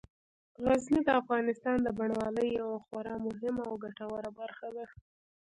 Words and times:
غزني 0.63 1.01
د 1.05 1.09
افغانستان 1.21 1.77
د 1.83 1.87
بڼوالۍ 1.97 2.47
یوه 2.61 2.77
خورا 2.85 3.15
مهمه 3.27 3.63
او 3.69 3.75
ګټوره 3.83 4.29
برخه 4.39 4.67
ده. 4.75 4.85